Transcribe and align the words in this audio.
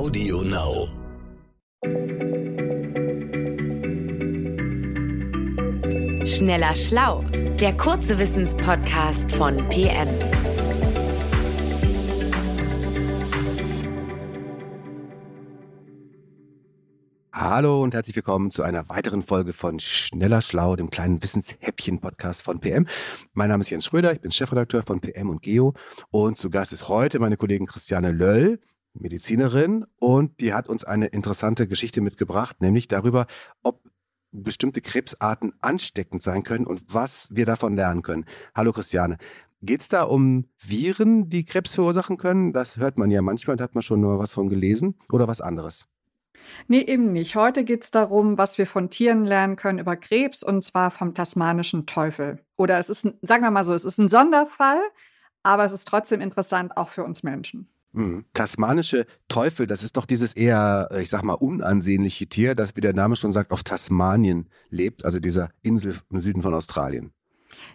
Audio 0.00 0.40
Now. 0.40 0.88
Schneller 6.24 6.74
Schlau, 6.74 7.22
der 7.60 7.76
kurze 7.76 8.18
Wissenspodcast 8.18 9.30
von 9.32 9.58
PM. 9.68 10.08
Hallo 17.34 17.82
und 17.82 17.92
herzlich 17.92 18.16
willkommen 18.16 18.50
zu 18.50 18.62
einer 18.62 18.88
weiteren 18.88 19.22
Folge 19.22 19.52
von 19.52 19.78
Schneller 19.80 20.40
Schlau, 20.40 20.76
dem 20.76 20.88
kleinen 20.88 21.22
Wissenshäppchen-Podcast 21.22 22.42
von 22.42 22.58
PM. 22.58 22.86
Mein 23.34 23.50
Name 23.50 23.60
ist 23.60 23.68
Jens 23.68 23.84
Schröder, 23.84 24.14
ich 24.14 24.22
bin 24.22 24.32
Chefredakteur 24.32 24.82
von 24.82 25.02
PM 25.02 25.28
und 25.28 25.42
Geo 25.42 25.74
und 26.10 26.38
zu 26.38 26.48
Gast 26.48 26.72
ist 26.72 26.88
heute 26.88 27.18
meine 27.18 27.36
Kollegin 27.36 27.66
Christiane 27.66 28.12
Löll, 28.12 28.60
Medizinerin 28.94 29.86
und 29.98 30.40
die 30.40 30.52
hat 30.52 30.68
uns 30.68 30.84
eine 30.84 31.06
interessante 31.06 31.66
Geschichte 31.66 32.00
mitgebracht, 32.00 32.60
nämlich 32.60 32.88
darüber, 32.88 33.26
ob 33.62 33.82
bestimmte 34.32 34.80
Krebsarten 34.80 35.52
ansteckend 35.60 36.22
sein 36.22 36.42
können 36.42 36.66
und 36.66 36.82
was 36.86 37.28
wir 37.32 37.46
davon 37.46 37.76
lernen 37.76 38.02
können. 38.02 38.26
Hallo 38.54 38.72
Christiane. 38.72 39.18
Geht 39.62 39.82
es 39.82 39.88
da 39.88 40.04
um 40.04 40.46
Viren, 40.56 41.28
die 41.28 41.44
Krebs 41.44 41.74
verursachen 41.74 42.16
können? 42.16 42.52
Das 42.52 42.78
hört 42.78 42.96
man 42.96 43.10
ja 43.10 43.20
manchmal, 43.20 43.56
da 43.56 43.64
hat 43.64 43.74
man 43.74 43.82
schon 43.82 44.00
nur 44.00 44.18
was 44.18 44.32
von 44.32 44.48
gelesen 44.48 44.94
oder 45.12 45.28
was 45.28 45.40
anderes? 45.40 45.86
Nee, 46.68 46.80
eben 46.80 47.12
nicht. 47.12 47.36
Heute 47.36 47.64
geht 47.64 47.84
es 47.84 47.90
darum, 47.90 48.38
was 48.38 48.56
wir 48.56 48.66
von 48.66 48.88
Tieren 48.88 49.24
lernen 49.24 49.56
können 49.56 49.78
über 49.78 49.96
Krebs 49.96 50.42
und 50.42 50.62
zwar 50.62 50.90
vom 50.90 51.12
tasmanischen 51.12 51.84
Teufel. 51.84 52.42
Oder 52.56 52.78
es 52.78 52.88
ist, 52.88 53.02
sagen 53.20 53.42
wir 53.42 53.50
mal 53.50 53.64
so, 53.64 53.74
es 53.74 53.84
ist 53.84 53.98
ein 53.98 54.08
Sonderfall, 54.08 54.80
aber 55.42 55.64
es 55.64 55.72
ist 55.72 55.86
trotzdem 55.86 56.22
interessant 56.22 56.76
auch 56.78 56.88
für 56.88 57.04
uns 57.04 57.22
Menschen. 57.22 57.68
Mhm. 57.92 58.24
Tasmanische 58.34 59.06
Teufel, 59.28 59.66
das 59.66 59.82
ist 59.82 59.96
doch 59.96 60.06
dieses 60.06 60.32
eher, 60.34 60.88
ich 61.00 61.10
sag 61.10 61.22
mal, 61.22 61.34
unansehnliche 61.34 62.26
Tier, 62.26 62.54
das, 62.54 62.76
wie 62.76 62.80
der 62.80 62.94
Name 62.94 63.16
schon 63.16 63.32
sagt, 63.32 63.50
auf 63.50 63.64
Tasmanien 63.64 64.48
lebt, 64.70 65.04
also 65.04 65.18
dieser 65.18 65.50
Insel 65.62 65.96
im 66.10 66.20
Süden 66.20 66.42
von 66.42 66.54
Australien. 66.54 67.12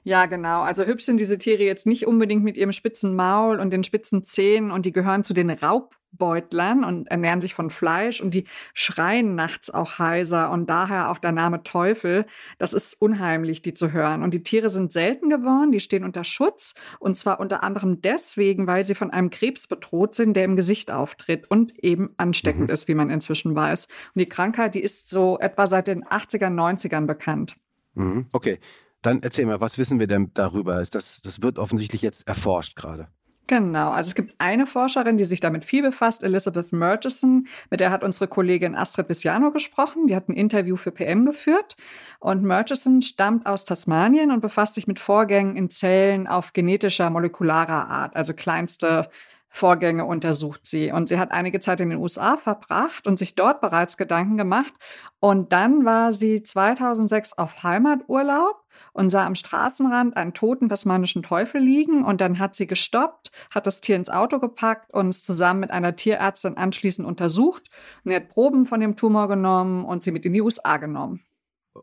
Ja, 0.03 0.25
genau. 0.25 0.61
Also 0.61 0.85
hübsch 0.85 1.05
sind 1.05 1.19
diese 1.19 1.37
Tiere 1.37 1.63
jetzt 1.63 1.85
nicht 1.85 2.07
unbedingt 2.07 2.43
mit 2.43 2.57
ihrem 2.57 2.71
spitzen 2.71 3.15
Maul 3.15 3.59
und 3.59 3.71
den 3.71 3.83
spitzen 3.83 4.23
Zähnen 4.23 4.71
und 4.71 4.85
die 4.85 4.91
gehören 4.91 5.23
zu 5.23 5.33
den 5.33 5.49
Raubbeutlern 5.49 6.83
und 6.83 7.07
ernähren 7.07 7.41
sich 7.41 7.53
von 7.53 7.69
Fleisch 7.69 8.21
und 8.21 8.33
die 8.33 8.45
schreien 8.73 9.35
nachts 9.35 9.69
auch 9.69 9.99
heiser 9.99 10.51
und 10.51 10.69
daher 10.69 11.11
auch 11.11 11.17
der 11.17 11.31
Name 11.31 11.63
Teufel. 11.63 12.25
Das 12.57 12.73
ist 12.73 13.01
unheimlich, 13.01 13.61
die 13.61 13.73
zu 13.73 13.91
hören. 13.91 14.23
Und 14.23 14.33
die 14.33 14.43
Tiere 14.43 14.69
sind 14.69 14.91
selten 14.91 15.29
geworden, 15.29 15.71
die 15.71 15.79
stehen 15.79 16.03
unter 16.03 16.23
Schutz 16.23 16.75
und 16.99 17.17
zwar 17.17 17.39
unter 17.39 17.63
anderem 17.63 18.01
deswegen, 18.01 18.67
weil 18.67 18.85
sie 18.85 18.95
von 18.95 19.11
einem 19.11 19.29
Krebs 19.29 19.67
bedroht 19.67 20.15
sind, 20.15 20.35
der 20.35 20.45
im 20.45 20.55
Gesicht 20.55 20.91
auftritt 20.91 21.49
und 21.49 21.77
eben 21.83 22.13
ansteckend 22.17 22.67
mhm. 22.67 22.73
ist, 22.73 22.87
wie 22.87 22.95
man 22.95 23.09
inzwischen 23.09 23.55
weiß. 23.55 23.87
Und 24.13 24.19
die 24.19 24.29
Krankheit, 24.29 24.75
die 24.75 24.81
ist 24.81 25.09
so 25.09 25.39
etwa 25.39 25.67
seit 25.67 25.87
den 25.87 26.03
80er, 26.05 26.47
90ern 26.47 27.05
bekannt. 27.05 27.57
Mhm. 27.95 28.27
Okay. 28.31 28.59
Dann 29.05 29.21
erzähl 29.21 29.45
mal, 29.45 29.61
was 29.61 29.77
wissen 29.77 29.99
wir 29.99 30.07
denn 30.07 30.31
darüber? 30.33 30.83
Das, 30.83 31.21
das 31.21 31.41
wird 31.43 31.59
offensichtlich 31.59 32.01
jetzt 32.01 32.27
erforscht 32.27 32.75
gerade. 32.75 33.07
Genau, 33.47 33.91
also 33.91 34.07
es 34.07 34.15
gibt 34.15 34.33
eine 34.39 34.65
Forscherin, 34.65 35.17
die 35.17 35.25
sich 35.25 35.39
damit 35.39 35.65
viel 35.65 35.83
befasst, 35.83 36.23
Elizabeth 36.23 36.73
Murchison, 36.73 37.45
mit 37.69 37.79
der 37.79 37.91
hat 37.91 38.03
unsere 38.03 38.27
Kollegin 38.27 38.73
Astrid 38.73 39.07
Visiano 39.07 39.51
gesprochen, 39.51 40.07
die 40.07 40.15
hat 40.15 40.27
ein 40.27 40.33
Interview 40.33 40.77
für 40.77 40.91
PM 40.91 41.27
geführt 41.27 41.75
und 42.19 42.43
Murchison 42.43 43.03
stammt 43.03 43.45
aus 43.45 43.63
Tasmanien 43.63 44.31
und 44.31 44.41
befasst 44.41 44.73
sich 44.73 44.87
mit 44.87 44.97
Vorgängen 44.97 45.55
in 45.55 45.69
Zellen 45.69 46.25
auf 46.25 46.53
genetischer, 46.53 47.11
molekularer 47.11 47.87
Art, 47.87 48.15
also 48.15 48.33
kleinste 48.33 49.11
Vorgänge 49.47 50.05
untersucht 50.05 50.65
sie. 50.65 50.91
Und 50.91 51.07
sie 51.07 51.17
hat 51.17 51.31
einige 51.31 51.61
Zeit 51.61 51.79
in 51.79 51.89
den 51.89 51.99
USA 51.99 52.35
verbracht 52.35 53.07
und 53.07 53.17
sich 53.17 53.35
dort 53.35 53.61
bereits 53.61 53.95
Gedanken 53.95 54.35
gemacht. 54.35 54.73
Und 55.21 55.53
dann 55.53 55.85
war 55.85 56.13
sie 56.13 56.43
2006 56.43 57.37
auf 57.37 57.63
Heimaturlaub 57.63 58.64
und 58.93 59.09
sah 59.09 59.25
am 59.25 59.35
Straßenrand 59.35 60.15
einen 60.17 60.33
toten 60.33 60.69
tasmanischen 60.69 61.23
Teufel 61.23 61.61
liegen. 61.61 62.03
Und 62.03 62.21
dann 62.21 62.39
hat 62.39 62.55
sie 62.55 62.67
gestoppt, 62.67 63.31
hat 63.51 63.67
das 63.67 63.81
Tier 63.81 63.95
ins 63.95 64.09
Auto 64.09 64.39
gepackt 64.39 64.93
und 64.93 65.09
es 65.09 65.23
zusammen 65.23 65.61
mit 65.61 65.71
einer 65.71 65.95
Tierärztin 65.95 66.57
anschließend 66.57 67.07
untersucht. 67.07 67.69
Und 68.03 68.11
er 68.11 68.17
hat 68.17 68.29
Proben 68.29 68.65
von 68.65 68.79
dem 68.79 68.95
Tumor 68.95 69.27
genommen 69.27 69.85
und 69.85 70.03
sie 70.03 70.11
mit 70.11 70.25
in 70.25 70.33
die 70.33 70.41
USA 70.41 70.77
genommen 70.77 71.25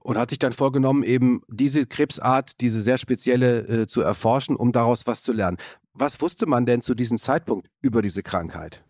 und 0.01 0.17
hat 0.17 0.31
sich 0.31 0.39
dann 0.39 0.53
vorgenommen, 0.53 1.03
eben 1.03 1.43
diese 1.49 1.87
Krebsart, 1.87 2.61
diese 2.61 2.83
sehr 2.83 2.99
spezielle 2.99 3.83
äh, 3.83 3.87
zu 3.87 4.01
erforschen, 4.01 4.57
um 4.57 4.73
daraus 4.73 5.07
was 5.07 5.23
zu 5.23 5.33
lernen. 5.33 5.59
Was 5.93 6.21
wusste 6.21 6.47
man 6.47 6.65
denn 6.65 6.81
zu 6.81 6.95
diesem 6.95 7.19
Zeitpunkt 7.19 7.69
über 7.83 8.01
diese 8.01 8.23
Krankheit? 8.23 8.83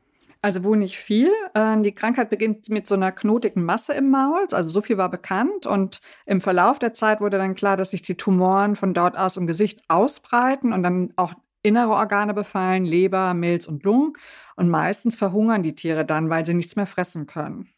Also 0.42 0.64
wohl 0.64 0.76
nicht 0.76 0.98
viel. 0.98 1.30
Ähm, 1.54 1.84
die 1.84 1.94
Krankheit 1.94 2.28
beginnt 2.28 2.68
mit 2.68 2.88
so 2.88 2.96
einer 2.96 3.12
knotigen 3.12 3.64
Masse 3.64 3.94
im 3.94 4.10
Maul. 4.10 4.46
Also 4.50 4.70
so 4.70 4.80
viel 4.80 4.98
war 4.98 5.08
bekannt. 5.08 5.66
Und 5.66 6.00
im 6.26 6.40
Verlauf 6.40 6.80
der 6.80 6.92
Zeit 6.94 7.20
wurde 7.20 7.38
dann 7.38 7.54
klar, 7.54 7.76
dass 7.76 7.92
sich 7.92 8.02
die 8.02 8.16
Tumoren 8.16 8.74
von 8.74 8.92
dort 8.92 9.16
aus 9.16 9.36
im 9.36 9.46
Gesicht 9.46 9.82
ausbreiten 9.86 10.72
und 10.72 10.82
dann 10.82 11.12
auch 11.14 11.32
innere 11.62 11.92
Organe 11.92 12.34
befallen, 12.34 12.84
Leber, 12.84 13.34
Milz 13.34 13.68
und 13.68 13.84
Lungen. 13.84 14.14
Und 14.56 14.68
meistens 14.68 15.14
verhungern 15.14 15.62
die 15.62 15.76
Tiere 15.76 16.04
dann, 16.04 16.28
weil 16.28 16.44
sie 16.44 16.54
nichts 16.54 16.74
mehr 16.74 16.86
fressen 16.86 17.26
können. 17.26 17.68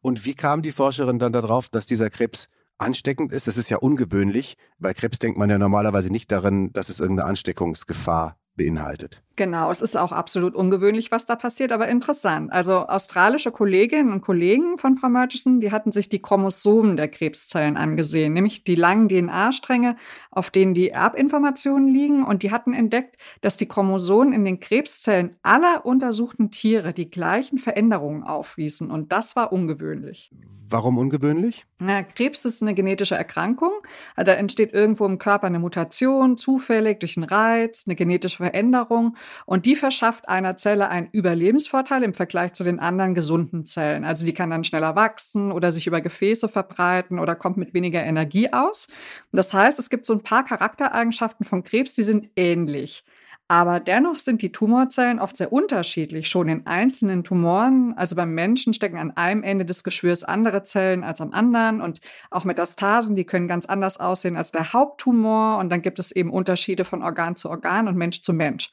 Und 0.00 0.24
wie 0.24 0.34
kam 0.34 0.62
die 0.62 0.72
Forscherin 0.72 1.18
dann 1.18 1.32
darauf, 1.32 1.68
dass 1.68 1.84
dieser 1.84 2.08
Krebs 2.08 2.48
ansteckend 2.78 3.32
ist. 3.32 3.46
Das 3.46 3.56
ist 3.56 3.70
ja 3.70 3.78
ungewöhnlich. 3.78 4.56
Bei 4.78 4.94
Krebs 4.94 5.18
denkt 5.18 5.38
man 5.38 5.50
ja 5.50 5.58
normalerweise 5.58 6.10
nicht 6.10 6.30
daran, 6.30 6.72
dass 6.72 6.88
es 6.88 7.00
irgendeine 7.00 7.28
Ansteckungsgefahr 7.28 8.38
beinhaltet. 8.54 9.22
Genau, 9.36 9.70
es 9.70 9.82
ist 9.82 9.96
auch 9.98 10.12
absolut 10.12 10.54
ungewöhnlich, 10.54 11.10
was 11.10 11.26
da 11.26 11.36
passiert, 11.36 11.70
aber 11.70 11.88
interessant. 11.88 12.50
Also 12.50 12.86
australische 12.86 13.52
Kolleginnen 13.52 14.10
und 14.10 14.22
Kollegen 14.22 14.78
von 14.78 14.96
Frau 14.96 15.10
Murchison, 15.10 15.60
die 15.60 15.70
hatten 15.70 15.92
sich 15.92 16.08
die 16.08 16.22
Chromosomen 16.22 16.96
der 16.96 17.08
Krebszellen 17.08 17.76
angesehen, 17.76 18.32
nämlich 18.32 18.64
die 18.64 18.76
langen 18.76 19.10
DNA-Stränge, 19.10 19.96
auf 20.30 20.50
denen 20.50 20.72
die 20.72 20.88
Erbinformationen 20.88 21.92
liegen. 21.92 22.24
Und 22.24 22.44
die 22.44 22.50
hatten 22.50 22.72
entdeckt, 22.72 23.18
dass 23.42 23.58
die 23.58 23.68
Chromosomen 23.68 24.32
in 24.32 24.46
den 24.46 24.58
Krebszellen 24.58 25.36
aller 25.42 25.84
untersuchten 25.84 26.50
Tiere 26.50 26.94
die 26.94 27.10
gleichen 27.10 27.58
Veränderungen 27.58 28.22
aufwiesen. 28.22 28.90
Und 28.90 29.12
das 29.12 29.36
war 29.36 29.52
ungewöhnlich. 29.52 30.30
Warum 30.68 30.96
ungewöhnlich? 30.96 31.66
Na, 31.78 32.02
Krebs 32.02 32.44
ist 32.46 32.62
eine 32.62 32.74
genetische 32.74 33.14
Erkrankung. 33.14 33.72
Da 34.16 34.32
entsteht 34.32 34.72
irgendwo 34.72 35.04
im 35.04 35.18
Körper 35.18 35.46
eine 35.46 35.58
Mutation, 35.58 36.38
zufällig 36.38 37.00
durch 37.00 37.18
einen 37.18 37.24
Reiz, 37.24 37.84
eine 37.86 37.94
genetische 37.94 38.38
Veränderung. 38.38 39.16
Und 39.44 39.66
die 39.66 39.76
verschafft 39.76 40.28
einer 40.28 40.56
Zelle 40.56 40.88
einen 40.88 41.08
Überlebensvorteil 41.12 42.02
im 42.02 42.14
Vergleich 42.14 42.52
zu 42.52 42.64
den 42.64 42.80
anderen 42.80 43.14
gesunden 43.14 43.64
Zellen. 43.64 44.04
Also 44.04 44.26
die 44.26 44.34
kann 44.34 44.50
dann 44.50 44.64
schneller 44.64 44.96
wachsen 44.96 45.52
oder 45.52 45.72
sich 45.72 45.86
über 45.86 46.00
Gefäße 46.00 46.48
verbreiten 46.48 47.18
oder 47.18 47.34
kommt 47.34 47.56
mit 47.56 47.74
weniger 47.74 48.02
Energie 48.02 48.52
aus. 48.52 48.88
Das 49.32 49.52
heißt, 49.54 49.78
es 49.78 49.90
gibt 49.90 50.06
so 50.06 50.14
ein 50.14 50.22
paar 50.22 50.44
Charaktereigenschaften 50.44 51.44
von 51.44 51.64
Krebs, 51.64 51.94
die 51.94 52.02
sind 52.02 52.30
ähnlich. 52.36 53.04
Aber 53.48 53.78
dennoch 53.78 54.18
sind 54.18 54.42
die 54.42 54.50
Tumorzellen 54.50 55.20
oft 55.20 55.36
sehr 55.36 55.52
unterschiedlich, 55.52 56.28
schon 56.28 56.48
in 56.48 56.66
einzelnen 56.66 57.22
Tumoren. 57.22 57.94
Also 57.96 58.16
beim 58.16 58.34
Menschen 58.34 58.74
stecken 58.74 58.98
an 58.98 59.12
einem 59.12 59.44
Ende 59.44 59.64
des 59.64 59.84
Geschwürs 59.84 60.24
andere 60.24 60.64
Zellen 60.64 61.04
als 61.04 61.20
am 61.20 61.32
anderen 61.32 61.80
und 61.80 62.00
auch 62.30 62.44
Metastasen, 62.44 63.14
die 63.14 63.24
können 63.24 63.46
ganz 63.46 63.66
anders 63.66 64.00
aussehen 64.00 64.36
als 64.36 64.50
der 64.50 64.72
Haupttumor. 64.72 65.58
Und 65.58 65.70
dann 65.70 65.80
gibt 65.80 66.00
es 66.00 66.10
eben 66.10 66.30
Unterschiede 66.30 66.84
von 66.84 67.04
Organ 67.04 67.36
zu 67.36 67.48
Organ 67.48 67.86
und 67.86 67.96
Mensch 67.96 68.20
zu 68.22 68.32
Mensch. 68.32 68.72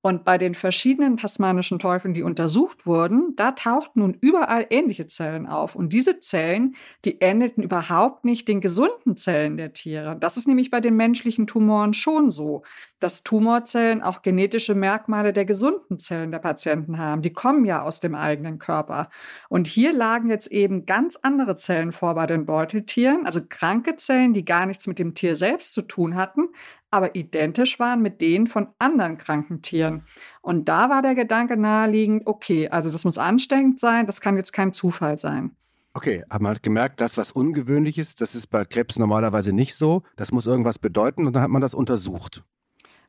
Und 0.00 0.24
bei 0.24 0.38
den 0.38 0.54
verschiedenen 0.54 1.16
tasmanischen 1.16 1.80
Teufeln, 1.80 2.14
die 2.14 2.22
untersucht 2.22 2.86
wurden, 2.86 3.34
da 3.34 3.50
tauchten 3.50 3.98
nun 3.98 4.16
überall 4.20 4.64
ähnliche 4.70 5.08
Zellen 5.08 5.48
auf. 5.48 5.74
Und 5.74 5.92
diese 5.92 6.20
Zellen, 6.20 6.76
die 7.04 7.18
ähnelten 7.18 7.64
überhaupt 7.64 8.24
nicht 8.24 8.46
den 8.46 8.60
gesunden 8.60 9.16
Zellen 9.16 9.56
der 9.56 9.72
Tiere. 9.72 10.16
Das 10.16 10.36
ist 10.36 10.46
nämlich 10.46 10.70
bei 10.70 10.80
den 10.80 10.94
menschlichen 10.94 11.48
Tumoren 11.48 11.94
schon 11.94 12.30
so, 12.30 12.62
dass 13.00 13.24
Tumorzellen 13.24 14.00
auch 14.00 14.22
genetische 14.22 14.76
Merkmale 14.76 15.32
der 15.32 15.44
gesunden 15.44 15.98
Zellen 15.98 16.30
der 16.30 16.38
Patienten 16.38 16.98
haben. 16.98 17.22
Die 17.22 17.32
kommen 17.32 17.64
ja 17.64 17.82
aus 17.82 17.98
dem 17.98 18.14
eigenen 18.14 18.60
Körper. 18.60 19.10
Und 19.48 19.66
hier 19.66 19.92
lagen 19.92 20.30
jetzt 20.30 20.52
eben 20.52 20.86
ganz 20.86 21.16
andere 21.16 21.56
Zellen 21.56 21.90
vor 21.90 22.14
bei 22.14 22.26
den 22.26 22.46
Beuteltieren, 22.46 23.26
also 23.26 23.40
kranke 23.48 23.96
Zellen, 23.96 24.32
die 24.32 24.44
gar 24.44 24.66
nichts 24.66 24.86
mit 24.86 25.00
dem 25.00 25.14
Tier 25.14 25.34
selbst 25.34 25.74
zu 25.74 25.82
tun 25.82 26.14
hatten, 26.14 26.50
aber 26.90 27.14
identisch 27.14 27.78
waren 27.78 28.02
mit 28.02 28.20
denen 28.20 28.46
von 28.46 28.68
anderen 28.78 29.18
kranken 29.18 29.62
Tieren. 29.62 30.02
Und 30.40 30.68
da 30.68 30.90
war 30.90 31.02
der 31.02 31.14
Gedanke 31.14 31.56
naheliegend, 31.56 32.26
okay, 32.26 32.68
also 32.68 32.90
das 32.90 33.04
muss 33.04 33.18
ansteckend 33.18 33.80
sein, 33.80 34.06
das 34.06 34.20
kann 34.20 34.36
jetzt 34.36 34.52
kein 34.52 34.72
Zufall 34.72 35.18
sein. 35.18 35.56
Okay, 35.94 36.22
aber 36.28 36.44
man 36.44 36.54
hat 36.54 36.62
gemerkt, 36.62 37.00
das, 37.00 37.16
was 37.16 37.32
ungewöhnlich 37.32 37.98
ist, 37.98 38.20
das 38.20 38.34
ist 38.34 38.46
bei 38.48 38.64
Krebs 38.64 38.98
normalerweise 38.98 39.52
nicht 39.52 39.74
so. 39.74 40.02
Das 40.16 40.32
muss 40.32 40.46
irgendwas 40.46 40.78
bedeuten 40.78 41.26
und 41.26 41.34
dann 41.34 41.42
hat 41.42 41.50
man 41.50 41.62
das 41.62 41.74
untersucht. 41.74 42.44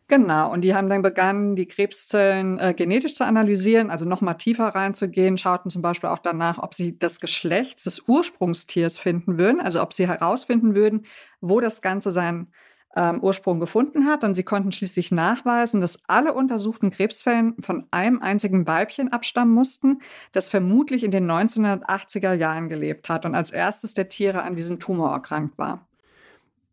Genau, 0.08 0.52
und 0.52 0.62
die 0.62 0.74
haben 0.74 0.90
dann 0.90 1.04
begonnen, 1.04 1.56
die 1.56 1.68
Krebszellen 1.68 2.58
äh, 2.58 2.74
genetisch 2.74 3.14
zu 3.14 3.26
analysieren, 3.26 3.92
also 3.92 4.06
nochmal 4.06 4.38
tiefer 4.38 4.70
reinzugehen, 4.70 5.38
schauten 5.38 5.70
zum 5.70 5.84
Beispiel 5.84 6.10
auch 6.10 6.18
danach, 6.18 6.58
ob 6.58 6.74
sie 6.74 6.98
das 6.98 7.20
Geschlecht 7.20 7.86
des 7.86 8.08
Ursprungstiers 8.08 8.98
finden 8.98 9.38
würden, 9.38 9.62
also 9.62 9.84
ob 9.84 9.94
sie 9.94 10.08
herausfinden 10.08 10.74
würden, 10.74 11.06
wo 11.42 11.60
das 11.60 11.84
Ganze 11.84 12.10
seinen 12.10 12.52
ähm, 12.96 13.22
Ursprung 13.22 13.60
gefunden 13.60 14.06
hat. 14.06 14.24
Und 14.24 14.36
sie 14.36 14.44
konnten 14.44 14.72
schließlich 14.72 15.12
nachweisen, 15.12 15.82
dass 15.82 16.04
alle 16.08 16.34
untersuchten 16.34 16.92
Krebsfällen 16.92 17.56
von 17.60 17.86
einem 17.92 18.22
einzigen 18.22 18.68
Weibchen 18.68 19.12
abstammen 19.12 19.54
mussten, 19.54 20.02
das 20.32 20.50
vermutlich 20.50 21.04
in 21.04 21.12
den 21.12 21.30
1980er 21.30 22.34
Jahren 22.34 22.70
gelebt 22.70 23.10
hat 23.10 23.26
und 23.26 23.36
als 23.36 23.52
erstes 23.52 23.94
der 23.94 24.10
Tiere 24.10 24.44
an 24.44 24.56
diesem 24.56 24.80
Tumor 24.80 25.12
erkrankt 25.12 25.58
war. 25.58 25.88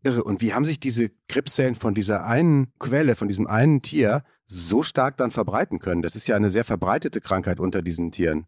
Irre. 0.03 0.25
Und 0.25 0.41
wie 0.41 0.55
haben 0.55 0.65
sich 0.65 0.81
diese 0.81 1.11
Krebszellen 1.29 1.75
von 1.75 1.95
dieser 1.95 2.25
einen 2.25 2.73
Quelle, 2.79 3.15
von 3.15 3.29
diesem 3.29 3.47
einen 3.47 3.83
Tier 3.83 4.23
so 4.47 4.83
stark 4.83 5.17
dann 5.17 5.31
verbreiten 5.31 5.81
können? 5.81 6.03
Das 6.03 6.17
ist 6.17 6.29
ja 6.29 6.37
eine 6.37 6.51
sehr 6.51 6.65
verbreitete 6.65 7.21
Krankheit 7.21 7.61
unter 7.61 7.83
diesen 7.83 8.13
Tieren. 8.13 8.47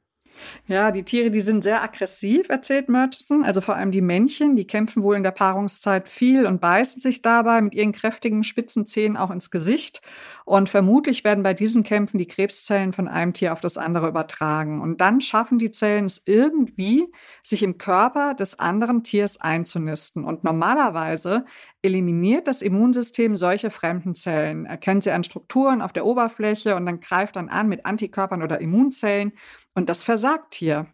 Ja, 0.67 0.90
die 0.90 1.02
Tiere, 1.02 1.31
die 1.31 1.40
sind 1.40 1.62
sehr 1.62 1.82
aggressiv, 1.82 2.49
erzählt 2.49 2.88
Murchison. 2.88 3.44
Also 3.44 3.61
vor 3.61 3.76
allem 3.76 3.90
die 3.90 4.00
Männchen, 4.00 4.56
die 4.56 4.67
kämpfen 4.67 5.02
wohl 5.02 5.17
in 5.17 5.23
der 5.23 5.31
Paarungszeit 5.31 6.08
viel 6.08 6.46
und 6.46 6.61
beißen 6.61 7.00
sich 7.00 7.23
dabei 7.23 7.61
mit 7.61 7.75
ihren 7.75 7.93
kräftigen 7.93 8.44
spitzen 8.44 8.87
Zähnen 8.87 9.17
auch 9.17 9.31
ins 9.31 9.50
Gesicht. 9.50 10.02
Und 10.48 10.70
vermutlich 10.70 11.24
werden 11.24 11.42
bei 11.42 11.52
diesen 11.52 11.82
Kämpfen 11.82 12.16
die 12.16 12.26
Krebszellen 12.26 12.94
von 12.94 13.06
einem 13.06 13.34
Tier 13.34 13.52
auf 13.52 13.60
das 13.60 13.76
andere 13.76 14.08
übertragen. 14.08 14.80
Und 14.80 14.98
dann 15.02 15.20
schaffen 15.20 15.58
die 15.58 15.70
Zellen 15.70 16.06
es 16.06 16.22
irgendwie, 16.24 17.12
sich 17.42 17.62
im 17.62 17.76
Körper 17.76 18.32
des 18.32 18.58
anderen 18.58 19.04
Tiers 19.04 19.38
einzunisten. 19.42 20.24
Und 20.24 20.44
normalerweise 20.44 21.44
eliminiert 21.82 22.48
das 22.48 22.62
Immunsystem 22.62 23.36
solche 23.36 23.70
fremden 23.70 24.14
Zellen, 24.14 24.64
erkennt 24.64 25.02
sie 25.02 25.10
an 25.10 25.22
Strukturen 25.22 25.82
auf 25.82 25.92
der 25.92 26.06
Oberfläche 26.06 26.76
und 26.76 26.86
dann 26.86 27.00
greift 27.00 27.36
dann 27.36 27.50
an 27.50 27.68
mit 27.68 27.84
Antikörpern 27.84 28.42
oder 28.42 28.58
Immunzellen. 28.58 29.32
Und 29.74 29.90
das 29.90 30.02
versagt 30.02 30.54
hier. 30.54 30.86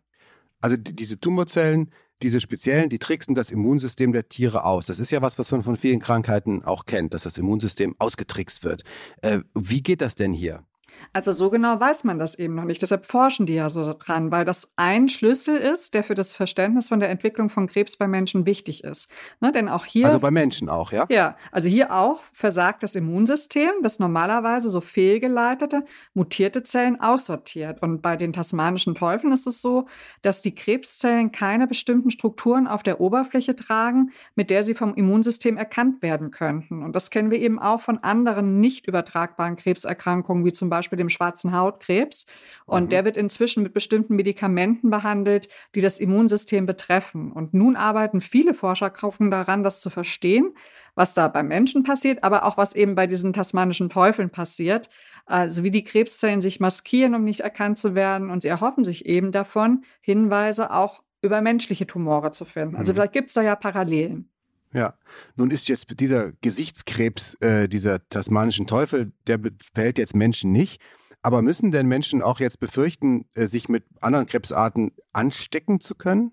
Also 0.61 0.77
diese 0.77 1.21
Tumorzellen, 1.21 1.93
diese 2.23 2.41
speziellen, 2.41 2.89
die 2.89 2.99
tricksen 2.99 3.35
das 3.35 3.51
Immunsystem 3.51 4.13
der 4.13 4.29
Tiere 4.29 4.65
aus. 4.65 4.87
Das 4.87 4.99
ist 4.99 5.11
ja 5.11 5.23
was, 5.23 5.39
was 5.39 5.51
man 5.51 5.63
von 5.63 5.77
vielen 5.77 6.01
Krankheiten 6.01 6.63
auch 6.63 6.85
kennt, 6.85 7.15
dass 7.15 7.25
das 7.25 7.39
Immunsystem 7.39 7.95
ausgetrickst 7.99 8.65
wird. 8.65 8.83
Äh, 9.23 9.41
wie 9.55 9.83
geht 9.83 10.01
das 10.01 10.15
denn 10.15 10.33
hier? 10.33 10.65
Also 11.13 11.33
so 11.33 11.51
genau 11.51 11.79
weiß 11.79 12.05
man 12.05 12.19
das 12.19 12.39
eben 12.39 12.55
noch 12.55 12.65
nicht. 12.65 12.83
Deshalb 12.83 13.07
forschen 13.07 13.47
die 13.47 13.55
ja 13.55 13.69
so 13.69 13.95
dran, 13.95 14.31
weil 14.31 14.45
das 14.45 14.73
ein 14.77 15.09
Schlüssel 15.09 15.57
ist, 15.57 15.95
der 15.95 16.05
für 16.05 16.15
das 16.15 16.33
Verständnis 16.33 16.89
von 16.89 17.01
der 17.01 17.11
Entwicklung 17.11 17.49
von 17.49 17.67
Krebs 17.67 17.97
bei 17.97 18.07
Menschen 18.09 18.47
wichtig 18.47 18.85
ist. 18.85 19.11
Ne, 19.41 19.53
denn 19.53 19.69
auch 19.69 19.85
hier. 19.85 20.07
Also 20.07 20.21
bei 20.21 20.31
Menschen 20.31 20.69
auch, 20.69 20.93
ja? 20.93 21.07
Ja, 21.09 21.37
also 21.53 21.69
hier 21.69 21.93
auch 21.93 22.23
versagt 22.33 22.83
das 22.83 22.95
Immunsystem, 22.95 23.71
das 23.83 23.99
normalerweise 23.99 24.71
so 24.71 24.81
fehlgeleitete, 24.81 25.85
mutierte 26.15 26.63
Zellen 26.63 27.01
aussortiert. 27.01 27.83
Und 27.83 28.03
bei 28.03 28.17
den 28.17 28.33
tasmanischen 28.33 28.95
Teufeln 28.95 29.33
ist 29.33 29.47
es 29.47 29.61
so, 29.61 29.87
dass 30.23 30.43
die 30.43 30.55
Krebszellen 30.55 31.33
keine 31.33 31.67
bestimmten 31.67 32.11
Strukturen 32.11 32.67
auf 32.67 32.83
der 32.83 33.01
Oberfläche 33.01 33.57
tragen, 33.57 34.11
mit 34.35 34.51
der 34.51 34.63
sie 34.63 34.75
vom 34.75 34.95
Immunsystem 34.95 35.57
erkannt 35.57 36.03
werden 36.03 36.31
könnten. 36.31 36.83
Und 36.83 36.95
das 36.95 37.11
kennen 37.11 37.31
wir 37.31 37.39
eben 37.39 37.59
auch 37.59 37.81
von 37.81 37.99
anderen 37.99 38.61
nicht 38.61 38.87
übertragbaren 38.87 39.57
Krebserkrankungen, 39.57 40.45
wie 40.45 40.53
zum 40.53 40.71
Beispiel 40.71 40.84
Beispiel 40.85 40.99
dem 40.99 41.09
schwarzen 41.09 41.57
Hautkrebs. 41.57 42.27
Und 42.67 42.85
mhm. 42.85 42.89
der 42.91 43.05
wird 43.05 43.17
inzwischen 43.17 43.63
mit 43.63 43.73
bestimmten 43.73 44.15
Medikamenten 44.17 44.91
behandelt, 44.91 45.49
die 45.75 45.81
das 45.81 45.99
Immunsystem 45.99 46.67
betreffen. 46.67 47.33
Und 47.33 47.55
nun 47.55 47.77
arbeiten 47.77 48.21
viele 48.21 48.55
Forschergruppen 48.55 49.31
daran, 49.31 49.63
das 49.63 49.81
zu 49.81 49.91
verstehen, 49.91 50.55
was 50.95 51.15
da 51.15 51.29
beim 51.29 51.49
Menschen 51.49 51.83
passiert, 51.83 52.23
aber 52.23 52.45
auch 52.45 52.57
was 52.57 52.75
eben 52.75 52.95
bei 52.95 53.07
diesen 53.07 53.33
tasmanischen 53.33 53.91
Teufeln 53.91 54.31
passiert. 54.31 54.89
Also 55.27 55.65
wie 55.65 55.71
die 55.71 55.85
Krebszellen 55.85 56.41
sich 56.41 56.61
maskieren, 56.61 57.15
um 57.15 57.25
nicht 57.25 57.41
erkannt 57.41 57.79
zu 57.79 57.95
werden. 57.95 58.31
Und 58.31 58.43
sie 58.43 58.49
erhoffen 58.49 58.85
sich 58.85 59.07
eben 59.07 59.33
davon, 59.33 59.85
Hinweise 60.01 60.71
auch 60.71 61.03
über 61.23 61.41
menschliche 61.41 61.87
Tumore 61.87 62.31
zu 62.31 62.45
finden. 62.45 62.77
Also 62.77 62.93
mhm. 62.93 62.97
vielleicht 62.97 63.15
gibt 63.15 63.29
es 63.29 63.35
da 63.35 63.43
ja 63.43 63.57
Parallelen. 63.57 64.29
Ja, 64.75 64.99
nun 65.37 65.53
ist 65.53 65.69
jetzt 65.69 66.01
dieser 66.01 66.33
Gesichtskrebs, 66.41 67.35
äh, 67.35 67.69
dieser 67.69 68.07
tasmanischen 68.09 68.67
Teufel, 68.67 69.13
der 69.29 69.39
befällt 69.39 69.99
jetzt 69.99 70.17
Menschen 70.17 70.51
nicht. 70.51 70.83
Aber 71.23 71.41
müssen 71.41 71.71
denn 71.71 71.87
Menschen 71.87 72.21
auch 72.21 72.41
jetzt 72.41 72.59
befürchten, 72.61 73.27
äh, 73.35 73.47
sich 73.47 73.69
mit 73.69 73.85
anderen 74.03 74.27
Krebsarten 74.27 74.93
anstecken 75.13 75.81
zu 75.81 75.95
können? 75.95 76.33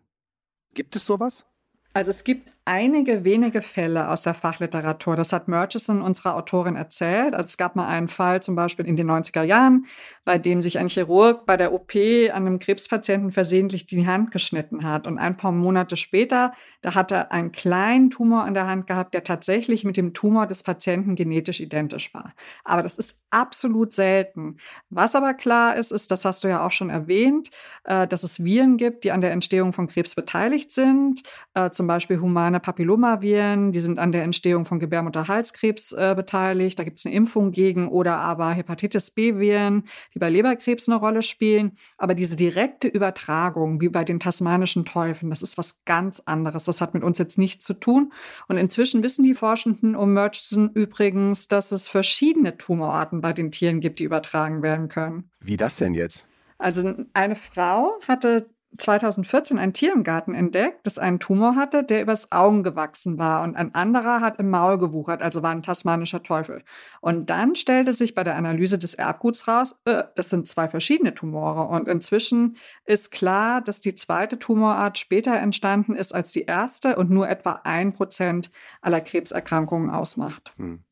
Gibt 0.74 0.96
es 0.96 1.06
sowas? 1.06 1.46
Also 1.94 2.10
es 2.10 2.24
gibt 2.24 2.52
einige 2.66 3.24
wenige 3.24 3.62
Fälle 3.62 4.10
aus 4.10 4.22
der 4.24 4.34
Fachliteratur. 4.34 5.16
Das 5.16 5.34
hat 5.34 5.48
Murchison, 5.48 6.02
unserer 6.02 6.36
Autorin, 6.36 6.76
erzählt. 6.76 7.34
Also 7.34 7.48
es 7.48 7.58
gab 7.58 7.76
mal 7.76 7.88
einen 7.88 8.08
Fall 8.08 8.42
zum 8.42 8.56
Beispiel 8.56 8.86
in 8.86 8.96
den 8.96 9.10
90er 9.10 9.44
Jahren, 9.44 9.88
bei 10.26 10.38
dem 10.38 10.62
sich 10.62 10.78
ein 10.78 10.88
Chirurg 10.88 11.46
bei 11.46 11.58
der 11.58 11.74
OP 11.74 11.96
an 11.96 12.46
einem 12.48 12.60
Krebspatienten 12.60 13.32
versehentlich 13.32 13.88
die 13.88 14.06
Hand 14.06 14.32
geschnitten 14.32 14.84
hat. 14.84 15.08
Und 15.08 15.18
ein 15.18 15.38
paar 15.38 15.52
Monate 15.52 15.98
später, 15.98 16.54
da 16.82 16.94
hat 16.94 17.12
er 17.12 17.32
einen 17.32 17.52
kleinen 17.52 18.12
Tumor 18.12 18.44
an 18.44 18.54
der 18.54 18.68
Hand 18.68 18.86
gehabt, 18.86 19.14
der 19.14 19.24
tatsächlich 19.24 19.84
mit 19.84 19.98
dem 19.98 20.14
Tumor 20.14 20.46
des 20.46 20.64
Patienten 20.64 21.16
genetisch 21.16 21.60
identisch 21.60 22.14
war. 22.14 22.34
Aber 22.64 22.84
das 22.84 22.98
ist 22.98 23.22
absolut 23.32 23.92
selten. 23.92 24.58
Was 24.90 25.16
aber 25.16 25.34
klar 25.34 25.76
ist, 25.76 25.92
ist, 25.92 26.12
das 26.12 26.26
hast 26.26 26.44
du 26.44 26.48
ja 26.48 26.66
auch 26.66 26.72
schon 26.72 26.90
erwähnt, 26.90 27.50
äh, 27.86 28.08
dass 28.08 28.24
es 28.24 28.44
Viren 28.44 28.78
gibt, 28.78 29.04
die 29.04 29.12
an 29.12 29.22
der 29.22 29.32
Entstehung 29.32 29.74
von 29.74 29.88
Krebs 29.88 30.16
beteiligt 30.16 30.72
sind, 30.72 31.24
äh, 31.54 31.72
zum 31.72 31.88
Beispiel 31.88 32.20
humane 32.52 32.60
Papillomaviren, 32.60 33.72
die 33.72 33.80
sind 33.80 33.98
an 33.98 34.12
der 34.12 34.24
Entstehung 34.24 34.66
von 34.66 34.80
Gebärmutterhalskrebs 34.80 35.94
äh, 35.94 36.14
beteiligt. 36.16 36.78
Da 36.78 36.84
gibt 36.84 37.00
es 37.00 37.06
eine 37.06 37.16
Impfung 37.16 37.52
gegen 37.52 37.88
oder 37.88 38.18
aber 38.18 38.52
Hepatitis 38.52 39.12
B-Viren, 39.12 39.84
die 40.14 40.20
bei 40.20 40.30
Leberkrebs 40.30 40.90
eine 40.90 40.98
Rolle 40.98 41.22
spielen. 41.22 41.78
Aber 41.98 42.14
diese 42.14 42.36
direkte 42.36 42.88
Übertragung, 42.88 43.80
wie 43.82 43.90
bei 43.90 44.04
den 44.04 44.20
tasmanischen 44.20 44.86
Teufeln, 44.86 45.30
das 45.30 45.42
ist 45.42 45.58
was 45.58 45.84
ganz 45.86 46.22
anderes. 46.26 46.66
Das 46.66 46.82
hat 46.82 46.94
mit 46.94 47.04
uns 47.04 47.18
jetzt 47.18 47.38
nichts 47.38 47.66
zu 47.66 47.74
tun. 47.74 48.12
Und 48.48 48.58
inzwischen 48.58 49.04
wissen 49.04 49.24
die 49.24 49.36
Forschenden 49.36 49.96
um 49.96 50.14
Murchison 50.14 50.72
übrigens, 50.74 51.48
dass 51.48 51.72
es 51.72 51.88
verschiedene 51.88 52.58
Tumorarten 52.58 53.22
bei 53.22 53.34
den 53.34 53.52
Tieren 53.52 53.80
gibt, 53.80 54.00
die 54.00 54.04
übertragen 54.04 54.62
werden 54.62 54.90
können. 54.90 55.30
Wie 55.40 55.58
das 55.58 55.78
denn 55.78 55.94
jetzt? 55.94 56.28
Also 56.58 56.94
eine 57.14 57.36
Frau 57.36 57.98
hatte 58.08 58.48
2014 58.78 59.60
ein 59.60 59.74
Tier 59.74 59.94
im 59.94 60.04
Garten 60.04 60.34
entdeckt, 60.34 60.86
das 60.86 60.98
einen 60.98 61.20
Tumor 61.20 61.56
hatte, 61.56 61.84
der 61.84 62.02
übers 62.02 62.32
Augen 62.32 62.64
gewachsen 62.64 63.18
war 63.18 63.44
und 63.44 63.56
ein 63.56 63.76
anderer 63.76 64.22
hat 64.22 64.40
im 64.40 64.50
Maul 64.50 64.78
gewuchert, 64.78 65.22
also 65.22 65.44
war 65.44 65.52
ein 65.52 65.64
tasmanischer 65.64 66.24
Teufel. 66.24 66.64
Und 67.02 67.30
dann 67.30 67.56
stellte 67.56 67.94
sich 67.94 68.16
bei 68.16 68.24
der 68.24 68.36
Analyse 68.36 68.78
des 68.78 68.94
Erbguts 68.94 69.48
raus, 69.48 69.82
äh, 69.86 70.04
das 70.16 70.30
sind 70.30 70.48
zwei 70.48 70.68
verschiedene 70.68 71.14
Tumore 71.14 71.68
und 71.68 71.88
inzwischen 71.88 72.58
ist 72.86 73.12
klar, 73.12 73.62
dass 73.62 73.82
die 73.82 73.96
zweite 73.96 74.40
Tumorart 74.40 74.98
später 74.98 75.34
entstanden 75.34 75.96
ist 75.96 76.14
als 76.14 76.32
die 76.32 76.44
erste 76.44 76.96
und 76.96 77.10
nur 77.10 77.28
etwa 77.28 77.62
ein 77.64 77.94
Prozent 77.94 78.52
aller 78.82 79.02
Krebserkrankungen 79.02 79.90
ausmacht. 79.90 80.54
Hm. 80.58 80.84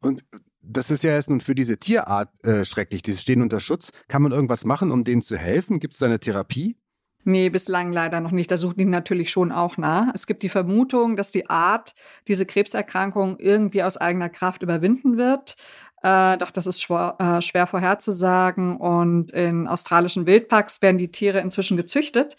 Und 0.00 0.24
das 0.62 0.90
ist 0.90 1.02
ja 1.02 1.14
jetzt 1.14 1.30
nun 1.30 1.40
für 1.40 1.54
diese 1.54 1.78
Tierart 1.78 2.28
äh, 2.44 2.64
schrecklich. 2.64 3.02
Die 3.02 3.14
stehen 3.14 3.42
unter 3.42 3.60
Schutz. 3.60 3.92
Kann 4.08 4.22
man 4.22 4.32
irgendwas 4.32 4.64
machen, 4.64 4.90
um 4.90 5.04
denen 5.04 5.22
zu 5.22 5.36
helfen? 5.36 5.80
Gibt 5.80 5.94
es 5.94 6.00
da 6.00 6.06
eine 6.06 6.20
Therapie? 6.20 6.76
Nee, 7.24 7.50
bislang 7.50 7.92
leider 7.92 8.20
noch 8.20 8.30
nicht. 8.30 8.50
Da 8.50 8.56
suchen 8.56 8.78
die 8.78 8.84
natürlich 8.86 9.30
schon 9.30 9.52
auch 9.52 9.76
nach. 9.76 10.08
Es 10.14 10.26
gibt 10.26 10.42
die 10.42 10.48
Vermutung, 10.48 11.16
dass 11.16 11.30
die 11.30 11.50
Art 11.50 11.94
diese 12.28 12.46
Krebserkrankung 12.46 13.38
irgendwie 13.38 13.82
aus 13.82 13.98
eigener 13.98 14.30
Kraft 14.30 14.62
überwinden 14.62 15.18
wird. 15.18 15.56
Äh, 16.02 16.38
doch 16.38 16.50
das 16.50 16.66
ist 16.66 16.80
schwer, 16.80 17.16
äh, 17.18 17.42
schwer 17.42 17.66
vorherzusagen. 17.66 18.76
Und 18.76 19.32
in 19.32 19.68
australischen 19.68 20.26
Wildparks 20.26 20.80
werden 20.80 20.98
die 20.98 21.12
Tiere 21.12 21.40
inzwischen 21.40 21.76
gezüchtet, 21.76 22.36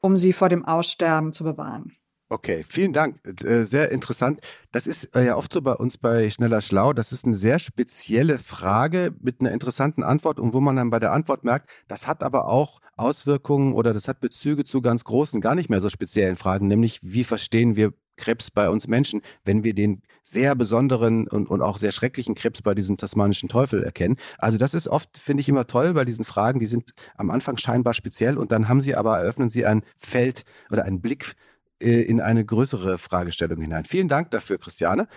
um 0.00 0.16
sie 0.16 0.32
vor 0.32 0.48
dem 0.48 0.64
Aussterben 0.64 1.32
zu 1.32 1.44
bewahren. 1.44 1.96
Okay, 2.30 2.64
vielen 2.68 2.94
Dank. 2.94 3.20
Äh, 3.44 3.64
sehr 3.64 3.92
interessant. 3.92 4.40
Das 4.72 4.86
ist 4.86 5.14
äh, 5.14 5.26
ja 5.26 5.36
oft 5.36 5.52
so 5.52 5.60
bei 5.60 5.74
uns 5.74 5.98
bei 5.98 6.30
Schneller 6.30 6.62
Schlau. 6.62 6.92
Das 6.94 7.12
ist 7.12 7.26
eine 7.26 7.36
sehr 7.36 7.58
spezielle 7.58 8.38
Frage 8.38 9.14
mit 9.20 9.40
einer 9.40 9.52
interessanten 9.52 10.02
Antwort 10.02 10.40
und 10.40 10.54
wo 10.54 10.60
man 10.60 10.76
dann 10.76 10.90
bei 10.90 10.98
der 10.98 11.12
Antwort 11.12 11.44
merkt, 11.44 11.68
das 11.86 12.06
hat 12.06 12.22
aber 12.22 12.48
auch 12.48 12.80
Auswirkungen 12.96 13.74
oder 13.74 13.92
das 13.92 14.08
hat 14.08 14.20
Bezüge 14.20 14.64
zu 14.64 14.80
ganz 14.80 15.04
großen, 15.04 15.40
gar 15.40 15.54
nicht 15.54 15.68
mehr 15.68 15.80
so 15.80 15.90
speziellen 15.90 16.36
Fragen, 16.36 16.66
nämlich 16.66 17.00
wie 17.02 17.24
verstehen 17.24 17.76
wir 17.76 17.92
Krebs 18.16 18.50
bei 18.50 18.70
uns 18.70 18.86
Menschen, 18.86 19.22
wenn 19.44 19.64
wir 19.64 19.74
den 19.74 20.02
sehr 20.22 20.54
besonderen 20.54 21.26
und, 21.28 21.48
und 21.48 21.60
auch 21.62 21.76
sehr 21.76 21.92
schrecklichen 21.92 22.34
Krebs 22.34 22.62
bei 22.62 22.74
diesem 22.74 22.96
tasmanischen 22.96 23.48
Teufel 23.48 23.82
erkennen. 23.82 24.16
Also 24.38 24.56
das 24.56 24.72
ist 24.72 24.88
oft, 24.88 25.18
finde 25.18 25.40
ich 25.40 25.48
immer 25.48 25.66
toll 25.66 25.92
bei 25.94 26.04
diesen 26.04 26.24
Fragen, 26.24 26.60
die 26.60 26.66
sind 26.66 26.94
am 27.16 27.30
Anfang 27.30 27.56
scheinbar 27.56 27.92
speziell 27.92 28.38
und 28.38 28.52
dann 28.52 28.68
haben 28.68 28.80
sie 28.80 28.94
aber, 28.94 29.18
eröffnen 29.18 29.50
sie 29.50 29.66
ein 29.66 29.82
Feld 29.96 30.44
oder 30.70 30.84
einen 30.84 31.00
Blick 31.00 31.34
äh, 31.80 32.02
in 32.02 32.20
eine 32.20 32.44
größere 32.44 32.98
Fragestellung 32.98 33.60
hinein. 33.60 33.84
Vielen 33.84 34.08
Dank 34.08 34.30
dafür, 34.30 34.58
Christiane. 34.58 35.08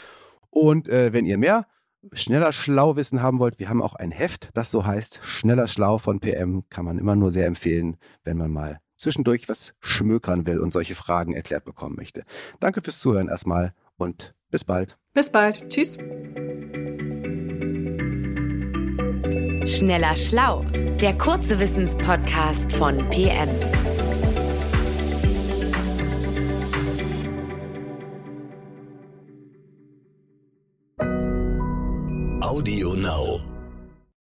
Und 0.49 0.89
äh, 0.89 1.13
wenn 1.13 1.25
ihr 1.25 1.37
mehr 1.37 1.67
schneller 2.13 2.53
schlau 2.53 2.95
wissen 2.95 3.21
haben 3.21 3.39
wollt, 3.39 3.59
wir 3.59 3.69
haben 3.69 3.81
auch 3.81 3.95
ein 3.95 4.11
Heft, 4.11 4.49
das 4.53 4.71
so 4.71 4.85
heißt 4.85 5.19
Schneller 5.23 5.67
schlau 5.67 5.97
von 5.97 6.19
PM, 6.19 6.63
kann 6.69 6.85
man 6.85 6.97
immer 6.97 7.15
nur 7.15 7.31
sehr 7.31 7.47
empfehlen, 7.47 7.97
wenn 8.23 8.37
man 8.37 8.51
mal 8.51 8.79
zwischendurch 8.95 9.47
was 9.49 9.73
schmökern 9.79 10.45
will 10.47 10.59
und 10.59 10.71
solche 10.71 10.95
Fragen 10.95 11.33
erklärt 11.33 11.65
bekommen 11.65 11.95
möchte. 11.95 12.23
Danke 12.59 12.81
fürs 12.81 12.99
Zuhören 12.99 13.27
erstmal 13.27 13.73
und 13.97 14.33
bis 14.49 14.63
bald. 14.63 14.97
Bis 15.13 15.31
bald. 15.31 15.69
Tschüss. 15.69 15.97
Schneller 19.67 20.15
Schlau, 20.15 20.63
der 21.01 21.17
kurze 21.17 21.59
Wissenspodcast 21.59 22.71
von 22.73 22.97
PM. 23.09 23.49